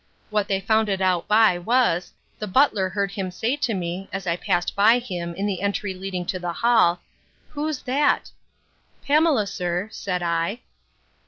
What 0.31 0.47
they 0.47 0.59
found 0.59 0.89
it 0.89 0.99
out 0.99 1.27
by 1.27 1.59
was; 1.59 2.11
the 2.39 2.47
butler 2.47 2.89
heard 2.89 3.11
him 3.11 3.29
say 3.29 3.55
to 3.57 3.75
me, 3.75 4.09
as 4.11 4.25
I 4.25 4.35
passed 4.35 4.75
by 4.75 4.97
him, 4.97 5.35
in 5.35 5.45
the 5.45 5.61
entry 5.61 5.93
leading 5.93 6.25
to 6.25 6.39
the 6.39 6.53
hall, 6.53 7.01
Who's 7.49 7.83
that? 7.83 8.31
Pamela, 9.03 9.45
sir, 9.45 9.89
said 9.91 10.23
I. 10.23 10.61